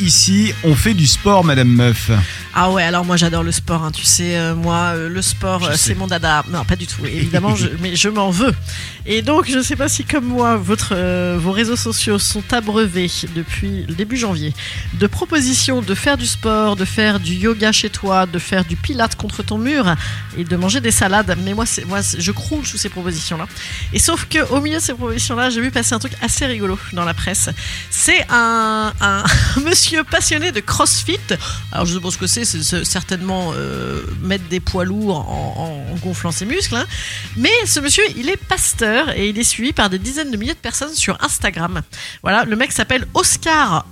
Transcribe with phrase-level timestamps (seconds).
[0.00, 2.10] Ici, on fait du sport, Madame Meuf.
[2.54, 3.92] Ah ouais, alors moi j'adore le sport, hein.
[3.92, 6.42] tu sais, euh, moi euh, le sport euh, c'est mon dada.
[6.50, 8.52] Non, pas du tout, évidemment, je, mais je m'en veux.
[9.06, 10.94] Et donc je sais pas si comme moi, votre,
[11.36, 14.52] vos réseaux sociaux sont abreuvés depuis le début janvier
[14.94, 18.76] de propositions de faire du sport, de faire du yoga chez toi, de faire du
[18.76, 19.94] pilate contre ton mur
[20.36, 21.36] et de manger des salades.
[21.44, 23.46] Mais moi, moi je croule sous ces propositions-là.
[23.92, 26.78] Et sauf que au milieu de ces propositions-là, j'ai vu passer un truc assez rigolo
[26.94, 27.50] dans la presse.
[27.90, 29.24] C'est un, un
[29.64, 31.18] monsieur passionné de CrossFit.
[31.72, 36.76] Alors je ce que c'est, certainement euh, mettre des poids lourds en gonflant ses muscles.
[36.76, 36.86] hein.
[37.36, 40.54] Mais ce monsieur, il est pasteur et il est suivi par des dizaines de milliers
[40.54, 41.82] de personnes sur Instagram.
[42.22, 43.84] Voilà, le mec s'appelle Oscar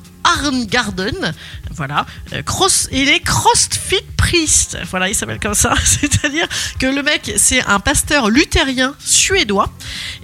[0.45, 1.33] Arngarden.
[1.71, 4.77] Voilà, Euh, cross, il est CrossFit Priest.
[4.91, 5.75] Voilà, il s'appelle comme ça.
[5.85, 6.47] C'est-à-dire
[6.79, 9.71] que le mec, c'est un pasteur luthérien suédois.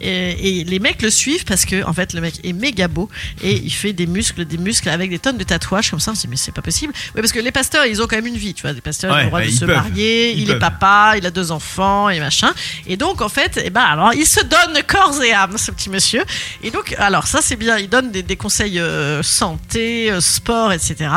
[0.00, 3.09] Et, et les mecs le suivent parce que, en fait, le mec est méga beau
[3.43, 6.10] et il fait des muscles, des muscles avec des tonnes de tatouages comme ça.
[6.10, 6.93] On se dit, mais c'est pas possible.
[7.15, 8.73] Oui, parce que les pasteurs, ils ont quand même une vie, tu vois.
[8.73, 9.76] Les pasteurs, ils ont le droit bah, de se peuvent.
[9.76, 12.52] marier, Ils il est papa, il a deux enfants et machin.
[12.87, 15.88] Et donc, en fait, eh ben, alors, il se donne corps et âme, ce petit
[15.88, 16.24] monsieur.
[16.62, 17.78] Et donc, alors, ça, c'est bien.
[17.78, 21.10] Il donne des, des conseils euh, santé, euh, sport, etc.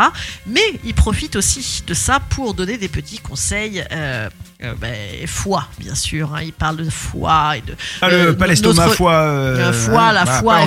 [0.46, 3.84] Mais il profite aussi de ça pour donner des petits conseils.
[4.64, 6.34] Euh, euh, ben, foi, bien sûr.
[6.34, 6.42] hein.
[6.44, 7.76] Il parle de foi et de.
[8.00, 9.14] Pas, le, euh, pas l'estomac, foi.
[9.14, 10.60] euh, la foi, la voilà, foi,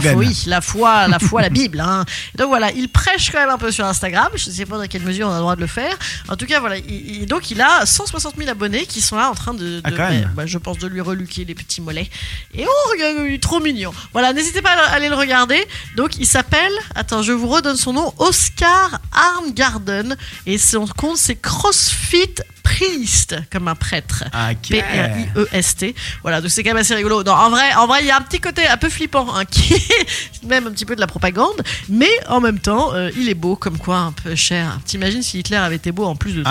[0.46, 1.80] la foi, la foi, la Bible.
[1.80, 2.04] hein.
[2.36, 4.28] Donc voilà, il prêche quand même un peu sur Instagram.
[4.36, 5.96] Je ne sais pas dans quelle mesure on a le droit de le faire.
[6.28, 6.76] En tout cas, voilà.
[6.76, 9.80] il- il- donc il a 160 000 abonnés qui sont là en train de, de-
[9.82, 10.30] Ah, quand même.
[10.36, 12.08] bah, je pense, de lui reluquer les petits mollets.
[12.54, 13.92] Et oh, regarde, il est trop mignon.
[14.12, 15.66] Voilà, n'hésitez pas à aller le regarder.
[15.96, 20.16] Donc il s'appelle, attends, je vous redonne son nom, Oscar Arngarden.
[20.46, 22.34] Et son compte c'est CrossFit
[22.80, 24.24] Priest, comme un prêtre.
[24.32, 24.70] Ah, ok.
[24.70, 25.90] P-R-I-E-S-T.
[25.90, 27.22] E Voilà, donc c'est quand même assez rigolo.
[27.22, 29.44] Non, en vrai, en vrai, il y a un petit côté un peu flippant, hein,
[29.44, 33.28] qui est même un petit peu de la propagande, mais en même temps, euh, il
[33.28, 34.78] est beau, comme quoi un peu cher.
[34.86, 36.50] T'imagines si Hitler avait été beau en plus de tout?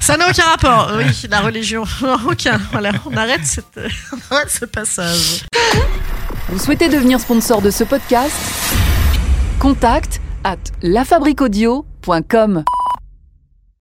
[0.00, 0.92] Ça n'a aucun rapport.
[0.98, 1.84] Oui, la religion,
[2.26, 2.58] aucun.
[2.72, 3.78] Voilà, on arrête, cette,
[4.12, 5.44] on arrête ce passage.
[6.48, 8.34] Vous souhaitez devenir sponsor de ce podcast?
[9.58, 12.64] Contact à lafabriquaudio.com.